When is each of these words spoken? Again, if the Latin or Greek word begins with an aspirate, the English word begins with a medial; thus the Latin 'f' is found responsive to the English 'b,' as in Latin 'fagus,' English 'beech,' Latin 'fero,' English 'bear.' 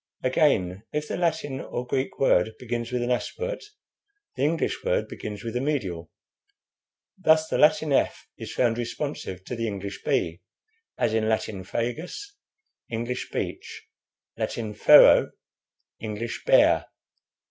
Again, 0.23 0.81
if 0.91 1.07
the 1.07 1.15
Latin 1.15 1.59
or 1.61 1.85
Greek 1.85 2.17
word 2.17 2.55
begins 2.57 2.91
with 2.91 3.03
an 3.03 3.11
aspirate, 3.11 3.63
the 4.35 4.41
English 4.41 4.83
word 4.83 5.07
begins 5.07 5.43
with 5.43 5.55
a 5.55 5.61
medial; 5.61 6.09
thus 7.19 7.47
the 7.47 7.59
Latin 7.59 7.93
'f' 7.93 8.27
is 8.35 8.51
found 8.51 8.79
responsive 8.79 9.43
to 9.45 9.55
the 9.55 9.67
English 9.67 10.01
'b,' 10.03 10.41
as 10.97 11.13
in 11.13 11.29
Latin 11.29 11.63
'fagus,' 11.63 12.33
English 12.89 13.29
'beech,' 13.29 13.83
Latin 14.37 14.73
'fero,' 14.73 15.33
English 15.99 16.45
'bear.' 16.45 16.87